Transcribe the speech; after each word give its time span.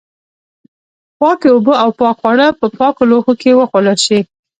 پاکې 1.19 1.47
اوبه 1.55 1.73
او 1.83 1.89
پاک 1.99 2.15
خواړه 2.21 2.47
په 2.59 2.67
پاکو 2.77 3.03
لوښو 3.11 3.33
کې 3.41 3.51
وخوړل 3.59 3.97
شي. 4.05 4.19